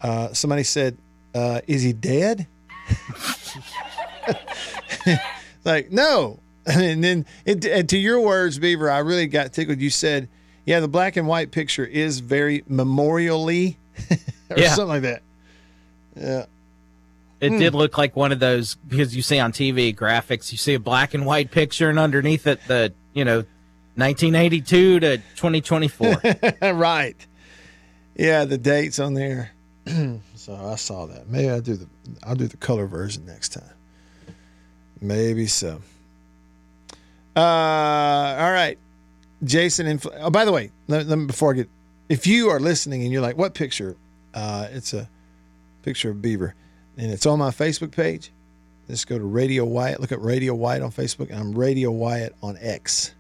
[0.01, 0.97] Uh, somebody said,
[1.33, 2.47] uh, "Is he dead?"
[5.65, 6.39] like, no.
[6.65, 9.79] And then, it, and to your words, Beaver, I really got tickled.
[9.79, 10.27] You said,
[10.65, 13.75] "Yeah, the black and white picture is very memorially,
[14.49, 14.69] or Yeah.
[14.73, 15.21] something like that."
[16.15, 16.45] Yeah.
[17.41, 17.59] It Hmm.
[17.59, 20.79] did look like one of those because you see on TV graphics, you see a
[20.79, 23.43] black and white picture, and underneath it, the you know,
[23.95, 26.21] 1982 to 2024.
[26.73, 27.15] right.
[28.15, 29.51] Yeah, the dates on there.
[30.35, 31.29] so I saw that.
[31.29, 31.87] Maybe I'll do the
[32.23, 33.69] I'll do the color version next time.
[35.01, 35.81] Maybe so.
[37.35, 38.77] Uh, all right,
[39.43, 39.87] Jason.
[39.87, 41.69] And oh, by the way, let, let me before I get,
[42.07, 43.95] if you are listening and you're like, what picture?
[44.33, 45.09] Uh, it's a
[45.83, 46.55] picture of Beaver,
[46.97, 48.31] and it's on my Facebook page.
[48.87, 49.99] Just go to Radio Wyatt.
[49.99, 53.13] Look at Radio Wyatt on Facebook, and I'm Radio Wyatt on X.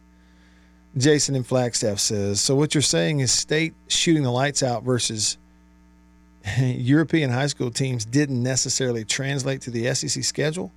[0.97, 5.37] Jason in Flagstaff says, so what you're saying is state shooting the lights out versus
[6.57, 10.71] European high school teams didn't necessarily translate to the SEC schedule?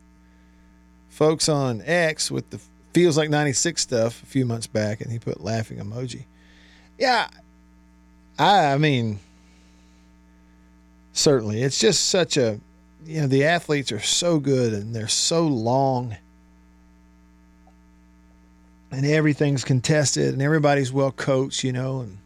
[1.08, 2.60] Folks on X with the
[2.92, 6.24] feels like 96 stuff a few months back, and he put laughing emoji.
[6.98, 7.28] Yeah,
[8.38, 9.20] I, I mean,
[11.12, 11.62] certainly.
[11.62, 12.60] It's just such a,
[13.04, 16.16] you know, the athletes are so good and they're so long
[18.90, 22.18] and everything's contested and everybody's well coached, you know, and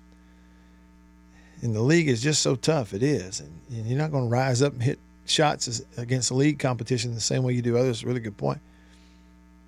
[1.63, 2.93] and the league is just so tough.
[2.93, 6.35] It is, and, and you're not going to rise up and hit shots against the
[6.35, 8.05] league competition the same way you do others.
[8.05, 8.59] Really good point.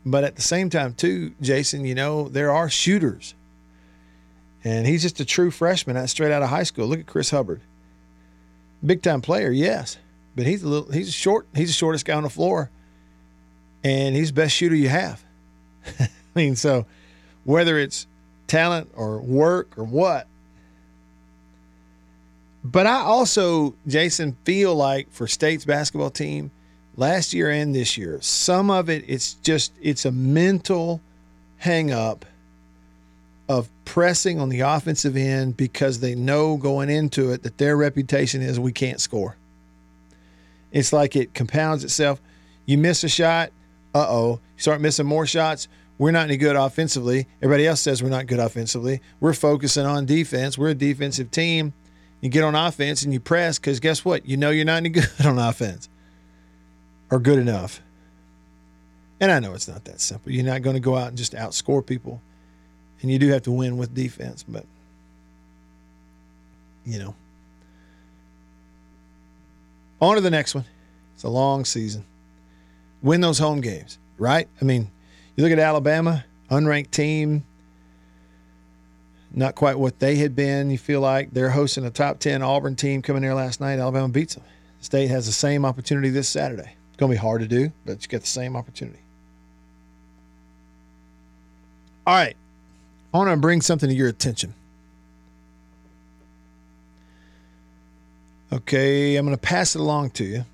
[0.06, 3.34] But at the same time, too, Jason, you know there are shooters,
[4.62, 6.86] and he's just a true freshman, out straight out of high school.
[6.86, 7.62] Look at Chris Hubbard,
[8.84, 9.96] big time player, yes,
[10.36, 12.70] but he's a little, he's short, he's the shortest guy on the floor,
[13.82, 15.24] and he's the best shooter you have.
[16.00, 16.86] I mean, so
[17.44, 18.06] whether it's
[18.46, 20.26] talent or work or what.
[22.62, 26.50] But I also, Jason, feel like for State's basketball team,
[26.96, 31.00] last year and this year, some of it it's just it's a mental
[31.58, 32.24] hang up
[33.48, 38.40] of pressing on the offensive end because they know going into it that their reputation
[38.40, 39.36] is we can't score.
[40.72, 42.20] It's like it compounds itself.
[42.66, 43.50] You miss a shot,
[43.94, 44.40] uh oh.
[44.56, 45.68] You start missing more shots.
[45.98, 47.28] We're not any good offensively.
[47.40, 49.00] Everybody else says we're not good offensively.
[49.20, 50.58] We're focusing on defense.
[50.58, 51.72] We're a defensive team.
[52.20, 54.26] You get on offense and you press because guess what?
[54.26, 55.88] You know you're not any good on offense
[57.10, 57.80] or good enough.
[59.20, 60.32] And I know it's not that simple.
[60.32, 62.20] You're not going to go out and just outscore people.
[63.00, 64.64] And you do have to win with defense, but
[66.84, 67.14] you know.
[70.00, 70.64] On to the next one.
[71.14, 72.04] It's a long season.
[73.02, 74.48] Win those home games, right?
[74.60, 74.90] I mean,
[75.36, 77.44] you look at Alabama, unranked team,
[79.32, 80.70] not quite what they had been.
[80.70, 83.78] You feel like they're hosting a top 10 Auburn team coming there last night.
[83.78, 84.44] Alabama beats them.
[84.78, 86.76] The state has the same opportunity this Saturday.
[86.94, 89.00] It's going to be hard to do, but you get the same opportunity.
[92.06, 92.36] All right.
[93.12, 94.54] I want to bring something to your attention.
[98.52, 100.44] Okay, I'm going to pass it along to you.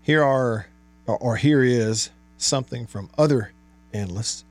[0.00, 0.66] Here are,
[1.06, 3.52] or, or here is something from other
[3.92, 4.46] analysts.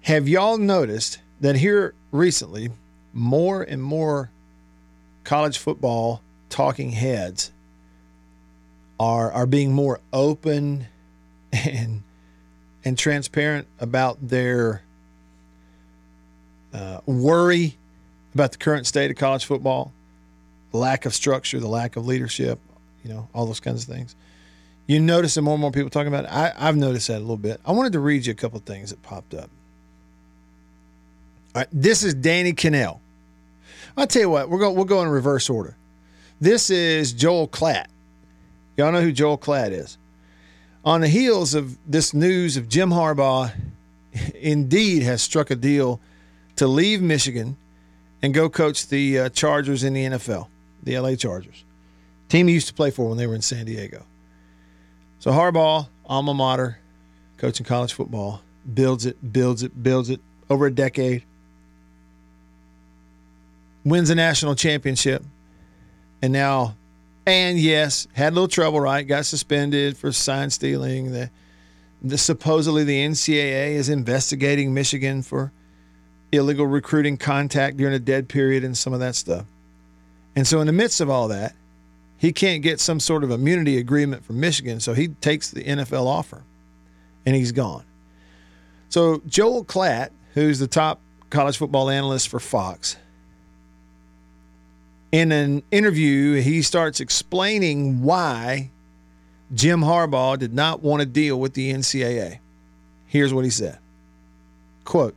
[0.00, 2.70] Have y'all noticed that here recently,
[3.12, 4.28] more and more
[5.22, 7.52] college football talking heads
[9.02, 10.86] are are being more open
[11.52, 12.04] and
[12.84, 14.82] and transparent about their
[16.72, 17.76] uh, worry
[18.32, 19.92] about the current state of college football,
[20.72, 22.60] lack of structure, the lack of leadership,
[23.02, 24.14] you know, all those kinds of things.
[24.86, 26.32] You notice that more and more people talking about it.
[26.32, 27.60] I, I've noticed that a little bit.
[27.66, 29.50] I wanted to read you a couple things that popped up.
[31.54, 33.00] All right, this is Danny Kanell.
[33.96, 35.76] I'll tell you what, we're going we'll go in reverse order.
[36.40, 37.86] This is Joel Klatt.
[38.76, 39.98] Y'all know who Joel Klatt is.
[40.84, 43.52] On the heels of this news of Jim Harbaugh
[44.34, 46.00] indeed has struck a deal
[46.56, 47.56] to leave Michigan
[48.22, 50.48] and go coach the uh, Chargers in the NFL,
[50.82, 51.64] the LA Chargers.
[52.28, 54.04] Team he used to play for when they were in San Diego.
[55.18, 56.78] So Harbaugh, alma mater,
[57.36, 58.40] coaching college football,
[58.72, 61.24] builds it, builds it, builds it over a decade.
[63.84, 65.24] Wins a national championship.
[66.20, 66.76] And now,
[67.26, 69.02] and yes, had a little trouble, right?
[69.02, 71.12] Got suspended for sign stealing.
[71.12, 71.30] The,
[72.02, 75.52] the supposedly the NCAA is investigating Michigan for
[76.32, 79.44] illegal recruiting contact during a dead period and some of that stuff.
[80.34, 81.54] And so, in the midst of all that,
[82.16, 86.06] he can't get some sort of immunity agreement from Michigan, so he takes the NFL
[86.06, 86.42] offer
[87.26, 87.84] and he's gone.
[88.88, 92.96] So, Joel Klatt, who's the top college football analyst for Fox,
[95.12, 98.70] In an interview, he starts explaining why
[99.54, 102.38] Jim Harbaugh did not want to deal with the NCAA.
[103.06, 103.78] Here's what he said
[104.84, 105.14] Quote,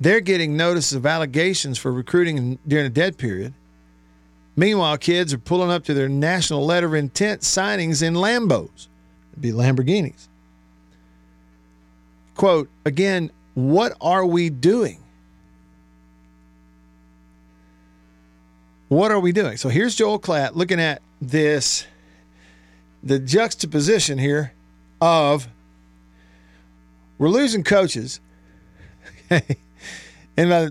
[0.00, 3.52] they're getting notices of allegations for recruiting during a dead period.
[4.56, 8.88] Meanwhile, kids are pulling up to their national letter of intent signings in Lambos,
[9.32, 10.28] It'd be Lamborghinis.
[12.34, 15.01] Quote, again, what are we doing?
[18.92, 19.56] What are we doing?
[19.56, 21.86] So here's Joel Klatt looking at this,
[23.02, 24.52] the juxtaposition here
[25.00, 25.48] of
[27.16, 28.20] we're losing coaches.
[29.30, 29.40] and
[30.36, 30.68] by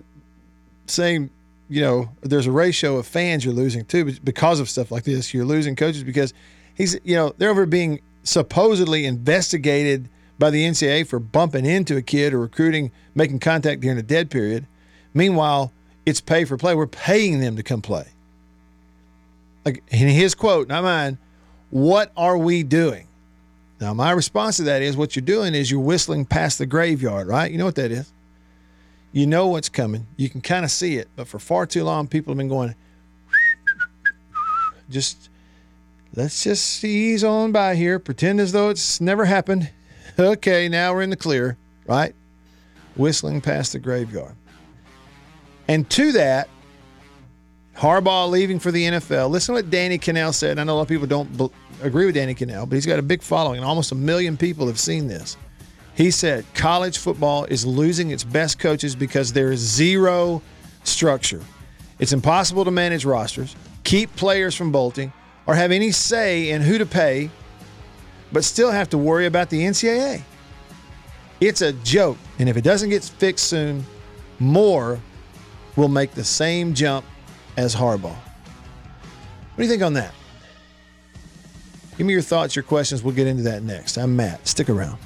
[0.85, 1.31] saying,
[1.67, 5.33] you know, there's a ratio of fans you're losing too because of stuff like this.
[5.33, 6.31] You're losing coaches because
[6.75, 12.03] he's, you know, they're over being supposedly investigated by the NCAA for bumping into a
[12.03, 14.67] kid or recruiting, making contact during a dead period.
[15.11, 15.71] Meanwhile,
[16.05, 16.75] it's pay for play.
[16.75, 18.07] We're paying them to come play.
[19.65, 21.17] Like in his quote, not mine,
[21.69, 23.07] what are we doing?
[23.79, 27.27] Now, my response to that is what you're doing is you're whistling past the graveyard,
[27.27, 27.51] right?
[27.51, 28.11] You know what that is?
[29.11, 30.05] You know what's coming.
[30.17, 32.75] You can kind of see it, but for far too long, people have been going,
[34.89, 35.29] just
[36.15, 39.69] let's just ease on by here, pretend as though it's never happened.
[40.19, 42.13] Okay, now we're in the clear, right?
[42.97, 44.35] Whistling past the graveyard.
[45.67, 46.49] And to that,
[47.75, 49.29] Harbaugh leaving for the NFL.
[49.29, 50.59] Listen to what Danny Kanell said.
[50.59, 53.03] I know a lot of people don't agree with Danny Kanell, but he's got a
[53.03, 53.63] big following.
[53.63, 55.37] Almost a million people have seen this.
[55.95, 60.41] He said college football is losing its best coaches because there is zero
[60.83, 61.41] structure.
[61.99, 65.13] It's impossible to manage rosters, keep players from bolting,
[65.45, 67.29] or have any say in who to pay,
[68.31, 70.21] but still have to worry about the NCAA.
[71.39, 72.17] It's a joke.
[72.39, 73.85] And if it doesn't get fixed soon,
[74.39, 74.99] more
[75.81, 77.03] will make the same jump
[77.57, 78.13] as Harbaugh.
[78.13, 80.13] What do you think on that?
[81.97, 83.01] Give me your thoughts, your questions.
[83.03, 83.97] We'll get into that next.
[83.97, 84.47] I'm Matt.
[84.47, 84.97] Stick around.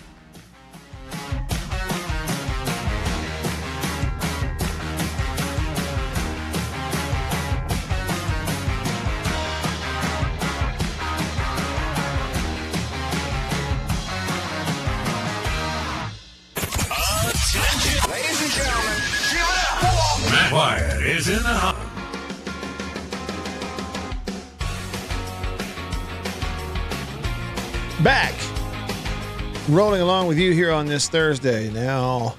[29.76, 31.70] Rolling along with you here on this Thursday.
[31.70, 32.38] Now,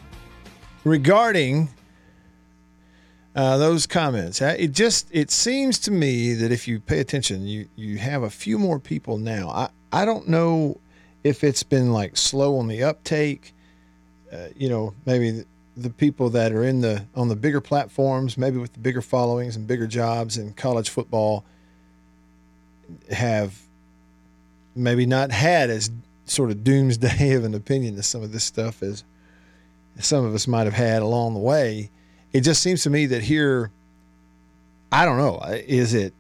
[0.85, 1.69] regarding
[3.35, 7.69] uh, those comments, it just it seems to me that if you pay attention, you
[7.77, 9.51] you have a few more people now.
[9.51, 10.81] I I don't know
[11.25, 13.53] if it's been like slow on the uptake.
[14.33, 15.47] Uh, you know, maybe the,
[15.77, 19.57] the people that are in the on the bigger platforms, maybe with the bigger followings
[19.57, 21.45] and bigger jobs in college football,
[23.11, 23.61] have
[24.75, 25.91] maybe not had as
[26.27, 29.05] sort of doomsday of an opinion to some of this stuff as
[29.99, 31.91] some of us might have had along the way.
[32.33, 33.71] It just seems to me that here,
[34.93, 36.13] I don't know, is it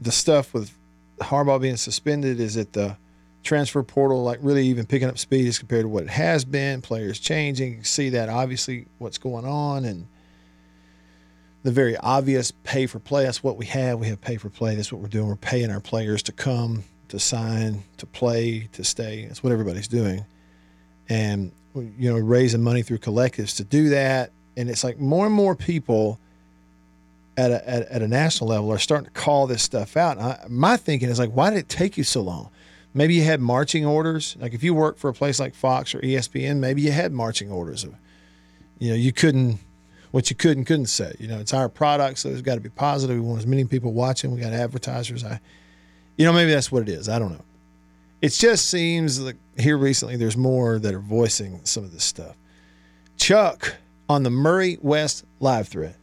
[0.00, 0.72] the stuff with
[1.20, 2.40] Harbaugh being suspended?
[2.40, 2.96] Is it the
[3.42, 6.80] transfer portal like really even picking up speed as compared to what it has been?
[6.80, 10.06] Players changing, you see that obviously what's going on and
[11.62, 13.24] the very obvious pay for play.
[13.24, 13.98] That's what we have.
[13.98, 14.76] We have pay for play.
[14.76, 15.26] That's what we're doing.
[15.26, 19.26] We're paying our players to come, to sign, to play, to stay.
[19.26, 20.24] That's what everybody's doing.
[21.08, 24.32] And, you know, raising money through collectives to do that.
[24.56, 26.18] And it's like more and more people
[27.36, 30.18] at a, at, at a national level are starting to call this stuff out.
[30.18, 32.50] I, my thinking is like, why did it take you so long?
[32.94, 34.36] Maybe you had marching orders.
[34.40, 37.50] Like if you work for a place like Fox or ESPN, maybe you had marching
[37.50, 37.94] orders of,
[38.78, 39.58] you know, you couldn't
[40.12, 41.14] what you could and couldn't say.
[41.18, 43.16] You know, it's our product, so it's got to be positive.
[43.16, 44.32] We want as many people watching.
[44.32, 45.22] We got advertisers.
[45.22, 45.40] I,
[46.16, 47.08] you know, maybe that's what it is.
[47.08, 47.44] I don't know.
[48.22, 52.36] It just seems like here recently there's more that are voicing some of this stuff.
[53.16, 53.76] Chuck
[54.08, 55.96] on the Murray West live thread.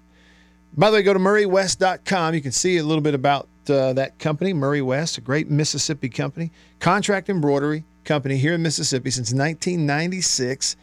[0.76, 2.34] By the way, go to murraywest.com.
[2.34, 6.10] You can see a little bit about uh, that company, Murray West, a great Mississippi
[6.10, 10.76] company, contract embroidery company here in Mississippi since 1996.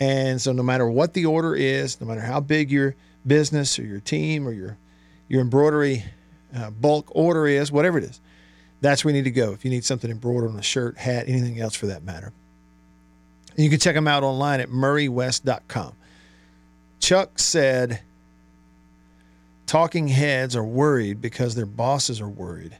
[0.00, 2.94] And so, no matter what the order is, no matter how big your
[3.26, 4.76] business or your team or your
[5.28, 6.04] your embroidery
[6.56, 8.20] uh, bulk order is, whatever it is,
[8.80, 9.52] that's where you need to go.
[9.52, 12.32] If you need something embroidered on a shirt, hat, anything else for that matter,
[13.56, 15.92] and you can check them out online at murraywest.com.
[17.00, 18.00] Chuck said,
[19.66, 22.76] "Talking heads are worried because their bosses are worried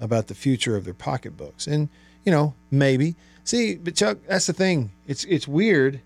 [0.00, 1.88] about the future of their pocketbooks." And
[2.24, 4.90] you know, maybe see, but Chuck, that's the thing.
[5.06, 6.00] It's it's weird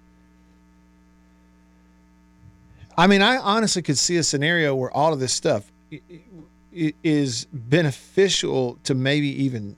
[2.96, 5.70] I mean, I honestly could see a scenario where all of this stuff
[6.74, 9.76] is beneficial to maybe even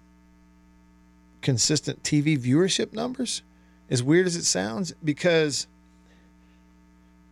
[1.43, 3.43] consistent TV viewership numbers.
[3.89, 5.67] As weird as it sounds, because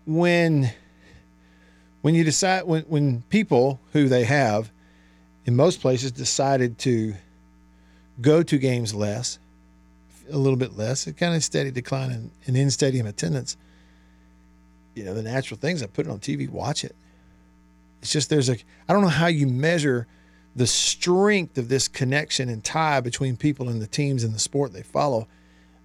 [0.07, 0.71] when
[2.03, 4.71] when you decide when when people who they have
[5.47, 7.15] in most places decided to
[8.21, 9.39] go to games less,
[10.31, 13.57] a little bit less, a kind of steady decline in, in in stadium attendance
[14.95, 15.83] you know, the natural things.
[15.83, 16.95] I put it on TV, watch it.
[18.05, 20.07] It's just there's a I don't know how you measure
[20.55, 24.74] the strength of this connection and tie between people and the teams and the sport
[24.74, 25.26] they follow,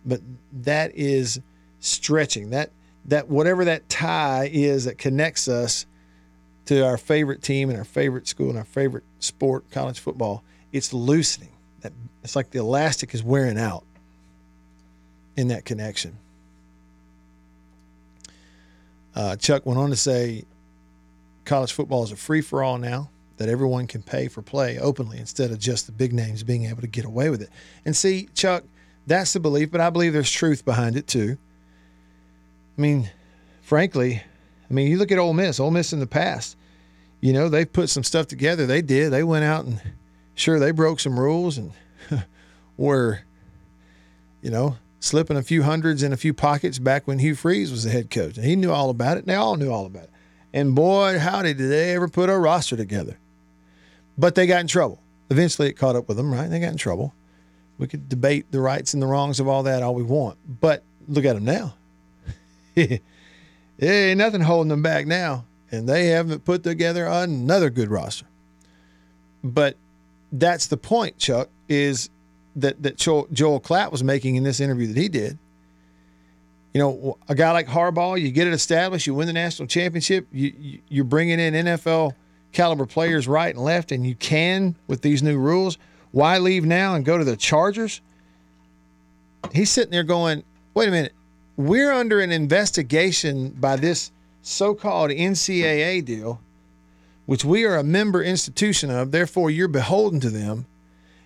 [0.06, 0.20] but
[0.52, 1.40] that is
[1.80, 2.50] stretching.
[2.50, 2.72] That
[3.06, 5.86] that whatever that tie is that connects us
[6.66, 10.44] to our favorite team and our favorite school and our favorite sport, college football,
[10.74, 11.54] it's loosening.
[11.80, 13.86] That it's like the elastic is wearing out
[15.38, 16.18] in that connection.
[19.16, 20.44] Uh, Chuck went on to say
[21.50, 25.18] college football is a free for all now, that everyone can pay for play openly
[25.18, 27.50] instead of just the big names being able to get away with it.
[27.86, 28.64] And see, Chuck,
[29.08, 31.38] that's the belief, but I believe there's truth behind it too.
[32.78, 33.10] I mean,
[33.62, 34.22] frankly,
[34.70, 36.56] I mean, you look at Ole Miss, Ole Miss in the past,
[37.20, 38.68] you know, they've put some stuff together.
[38.68, 39.12] They did.
[39.12, 39.82] They went out and
[40.36, 41.72] sure, they broke some rules and
[42.78, 43.22] were,
[44.42, 47.86] you know, slipping a few hundreds in a few pockets back when Hugh Freeze was
[47.86, 48.38] the head coach.
[48.38, 49.22] And he knew all about it.
[49.22, 50.12] And they all knew all about it.
[50.54, 53.18] And boy, howdy, did they ever put a roster together.
[54.18, 55.00] But they got in trouble.
[55.30, 56.50] Eventually it caught up with them, right?
[56.50, 57.14] They got in trouble.
[57.78, 60.38] We could debate the rights and the wrongs of all that all we want.
[60.60, 61.76] But look at them now.
[62.76, 63.00] there
[63.80, 65.46] ain't nothing holding them back now.
[65.72, 68.26] And they haven't put together another good roster.
[69.44, 69.78] But
[70.32, 72.10] that's the point, Chuck, is
[72.56, 75.38] that that Joel, Joel Klatt was making in this interview that he did.
[76.74, 80.28] You know, a guy like Harbaugh, you get it established, you win the national championship,
[80.32, 82.14] you, you you're bringing in NFL
[82.52, 85.78] caliber players right and left, and you can with these new rules.
[86.12, 88.02] Why leave now and go to the Chargers?
[89.52, 90.44] He's sitting there going,
[90.74, 91.14] "Wait a minute,
[91.58, 94.12] we're under an investigation by this
[94.42, 96.40] so-called NCAA deal,
[97.26, 99.12] which we are a member institution of.
[99.12, 100.66] Therefore, you're beholden to them."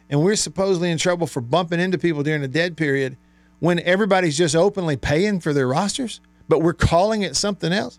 [0.10, 3.18] and we're supposedly in trouble for bumping into people during the dead period
[3.64, 7.98] when everybody's just openly paying for their rosters, but we're calling it something else.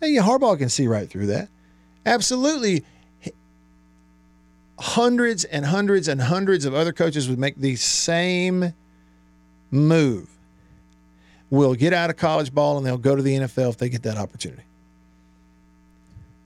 [0.00, 1.48] Hey, Harbaugh can see right through that.
[2.06, 2.84] Absolutely.
[4.78, 8.72] Hundreds and hundreds and hundreds of other coaches would make the same
[9.72, 10.30] move.
[11.50, 14.04] Will get out of college ball and they'll go to the NFL if they get
[14.04, 14.62] that opportunity.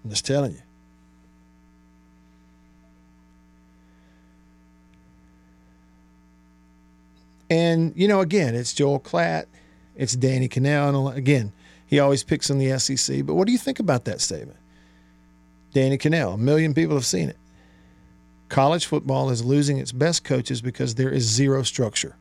[0.02, 0.62] I'm just telling you.
[7.50, 9.46] And, you know, again, it's Joel Klatt,
[9.96, 11.08] it's Danny Kanell.
[11.08, 11.52] And again,
[11.86, 13.24] he always picks on the SEC.
[13.24, 14.58] But what do you think about that statement?
[15.72, 17.36] Danny Kanell, a million people have seen it.
[18.48, 22.16] College football is losing its best coaches because there is zero structure.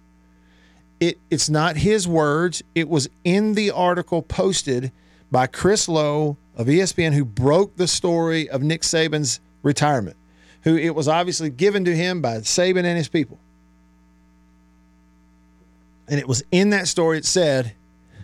[1.00, 2.64] It, it's not his words.
[2.76, 4.92] It was in the article posted
[5.32, 10.18] by Chris Low of ESPN, who broke the story of Nick Saban's retirement,
[10.62, 13.40] who it was obviously given to him by Saban and his people.
[16.08, 17.74] And it was in that story it said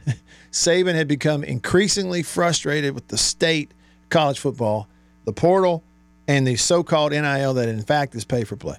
[0.52, 3.74] Saban had become increasingly frustrated with the state
[4.10, 4.88] college football,
[5.26, 5.84] the portal,
[6.28, 8.78] and the so called NIL that in fact is pay for play.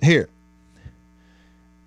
[0.00, 0.28] Here,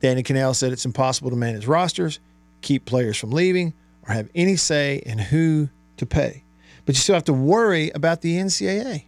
[0.02, 2.20] Danny Kanell said it's impossible to manage rosters,
[2.62, 3.74] keep players from leaving,
[4.08, 6.44] or have any say in who to pay.
[6.86, 9.04] But you still have to worry about the NCAA.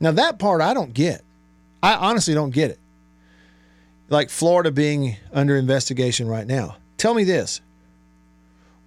[0.00, 1.22] Now, that part I don't get.
[1.82, 2.78] I honestly don't get it
[4.08, 6.76] like Florida being under investigation right now.
[6.96, 7.60] Tell me this.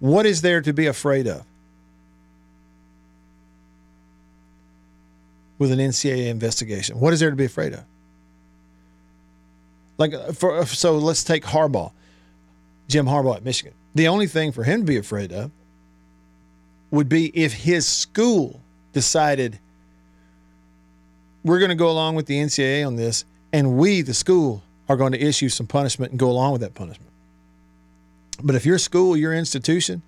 [0.00, 1.44] What is there to be afraid of
[5.58, 6.98] with an NCAA investigation?
[6.98, 7.84] What is there to be afraid of?
[9.98, 11.92] Like uh, for uh, so let's take Harbaugh.
[12.88, 13.72] Jim Harbaugh at Michigan.
[13.94, 15.50] The only thing for him to be afraid of
[16.90, 18.60] would be if his school
[18.92, 19.58] decided
[21.44, 24.62] we're going to go along with the NCAA on this and we the school
[24.92, 27.10] are going to issue some punishment and go along with that punishment.
[28.42, 30.02] But if your school, your institution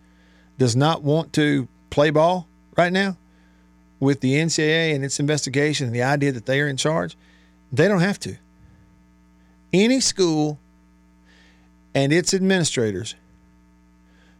[0.59, 3.16] does not want to play ball right now
[3.99, 7.16] with the NCAA and its investigation and the idea that they are in charge,
[7.72, 8.37] they don't have to.
[9.72, 10.59] Any school
[11.95, 13.14] and its administrators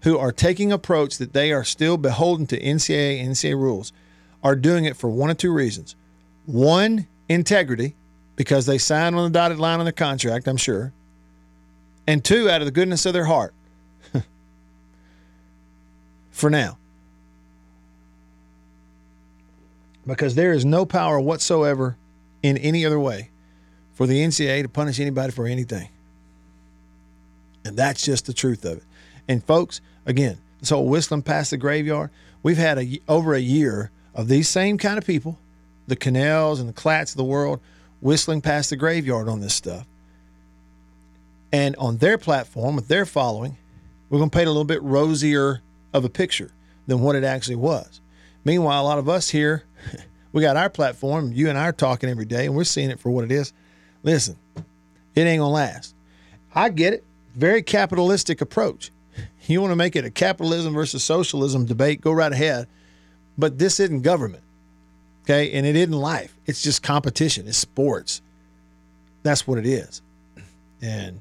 [0.03, 3.95] who are taking approach that they are still beholden to NCAA and NCAA rules
[4.43, 5.97] are doing it for one of two reasons.
[6.45, 7.97] One, integrity,
[8.37, 10.93] because they signed on the dotted line on their contract, I'm sure.
[12.07, 13.55] And two, out of the goodness of their heart.
[16.31, 16.77] for now.
[20.07, 21.97] Because there is no power whatsoever
[22.43, 23.31] in any other way
[23.95, 25.89] for the NCAA to punish anybody for anything.
[27.65, 28.85] And that's just the truth of it.
[29.29, 32.11] And folks, again, this whole whistling past the graveyard,
[32.43, 35.39] we've had a, over a year of these same kind of people,
[35.87, 37.61] the Kanells and the Klatts of the world,
[38.05, 39.87] whistling past the graveyard on this stuff.
[41.51, 43.57] And on their platform, with their following,
[44.11, 45.63] we're going to paint a little bit rosier
[45.95, 46.51] of a picture
[46.87, 48.03] than what it actually was.
[48.45, 49.65] Meanwhile, a lot of us here,
[50.33, 51.33] we got our platform.
[51.33, 53.55] You and I are talking every day, and we're seeing it for what it is.
[54.03, 54.37] Listen,
[55.15, 55.95] it ain't going to last.
[56.55, 57.05] I get it.
[57.35, 58.91] Very capitalistic approach.
[59.47, 62.67] You want to make it a capitalism versus socialism debate, go right ahead.
[63.39, 64.43] But this isn't government.
[65.25, 65.53] Okay.
[65.53, 66.37] And it isn't life.
[66.47, 67.49] It's just competition.
[67.49, 68.21] It's sports.
[69.23, 70.03] That's what it is.
[70.83, 71.21] And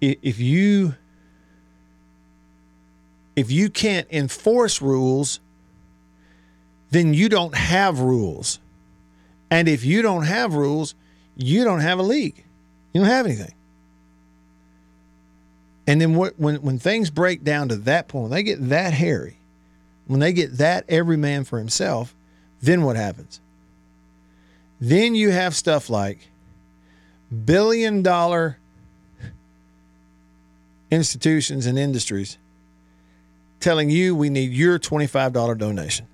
[0.00, 0.94] if you
[3.36, 5.40] if you can't enforce rules,
[6.90, 8.58] then you don't have rules.
[9.50, 10.94] And if you don't have rules,
[11.36, 12.44] you don't have a league.
[12.92, 13.54] You don't have anything.
[15.86, 18.92] And then what, when when things break down to that point, when they get that
[18.92, 19.38] hairy,
[20.12, 22.14] when they get that every man for himself,
[22.60, 23.40] then what happens?
[24.78, 26.28] Then you have stuff like
[27.46, 28.58] billion dollar
[30.90, 32.36] institutions and industries
[33.58, 36.06] telling you we need your $25 donation.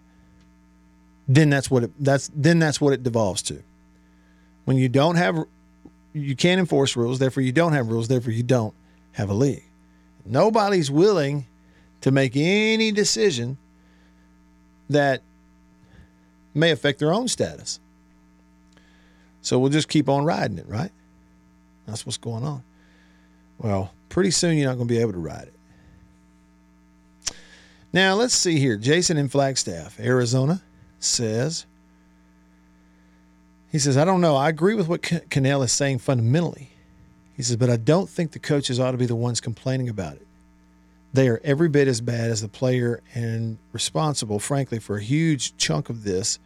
[1.27, 3.63] Then that's what it that's then that's what it devolves to.
[4.65, 5.45] When you don't have
[6.13, 8.75] you can't enforce rules, therefore you don't have rules, therefore you don't
[9.13, 9.65] have a league.
[10.25, 11.47] Nobody's willing
[12.01, 13.59] to make any decision
[14.91, 15.23] that
[16.55, 17.81] may affect their own status.
[19.43, 20.93] So we'll just keep on riding it, right?
[21.87, 22.63] That's what's going on.
[23.59, 25.55] Well, pretty soon you're not going to be able to ride it.
[27.93, 28.77] Now, let's see here.
[28.77, 30.63] Jason in Flagstaff, Arizona
[31.01, 31.65] says,
[33.71, 34.37] he says, I don't know.
[34.37, 36.71] I agree with what Ca- Kanell is saying fundamentally.
[37.35, 40.15] He says, but I don't think the coaches ought to be the ones complaining about
[40.15, 40.28] it.
[41.13, 45.57] They are every bit as bad as the player and responsible, frankly, for a huge
[45.57, 46.39] chunk of this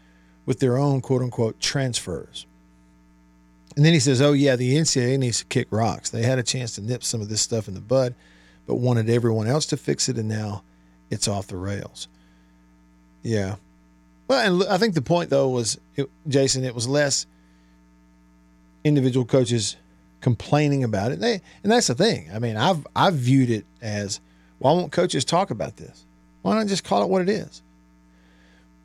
[0.46, 2.46] with their own quote unquote transfers.
[3.76, 6.10] And then he says, Oh, yeah, the NCAA needs to kick rocks.
[6.10, 8.14] They had a chance to nip some of this stuff in the bud,
[8.66, 10.62] but wanted everyone else to fix it, and now
[11.10, 12.08] it's off the rails.
[13.22, 13.56] Yeah.
[14.28, 17.26] Well, and I think the point, though, was, it, Jason, it was less
[18.84, 19.76] individual coaches
[20.20, 21.20] complaining about it.
[21.20, 22.30] They, and that's the thing.
[22.32, 24.20] I mean, I've, I've viewed it as,
[24.62, 26.06] why won't coaches talk about this?
[26.42, 27.62] Why not just call it what it is?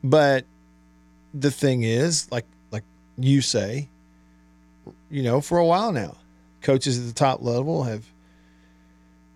[0.02, 0.44] But
[1.32, 2.82] the thing is, like like
[3.16, 3.88] you say,
[5.08, 6.16] you know, for a while now,
[6.62, 8.04] coaches at the top level have,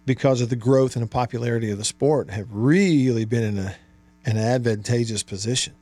[0.04, 3.76] because of the growth and the popularity of the sport, have really been in a
[4.24, 5.74] an advantageous position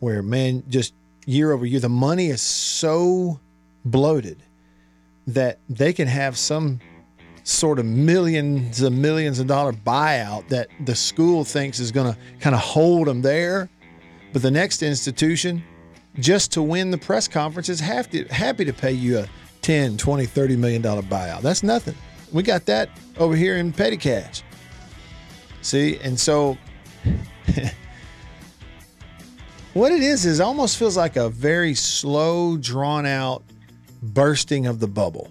[0.00, 0.94] where man, just
[1.26, 3.38] year over year, the money is so
[3.84, 4.42] bloated
[5.28, 6.80] that they can have some
[7.44, 12.18] sort of millions and millions of dollar buyout that the school thinks is going to
[12.40, 13.70] kind of hold them there.
[14.32, 15.62] But the next institution
[16.18, 19.28] just to win the press conference is to, happy to pay you a
[19.62, 21.42] 10 20 30 million dollar buyout.
[21.42, 21.94] That's nothing.
[22.32, 24.42] We got that over here in petty cash
[25.64, 26.58] see and so
[29.74, 33.42] what it is is almost feels like a very slow drawn out
[34.02, 35.30] bursting of the bubble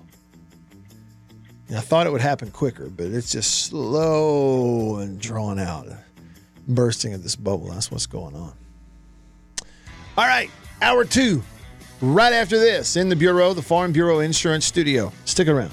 [1.76, 5.88] I thought it would happen quicker, but it's just slow and drawn out.
[6.68, 7.72] Bursting of this bubble.
[7.72, 8.54] That's what's going on.
[10.18, 10.50] All right,
[10.82, 11.44] hour two,
[12.02, 15.12] right after this, in the Bureau, the Farm Bureau Insurance Studio.
[15.26, 15.72] Stick around.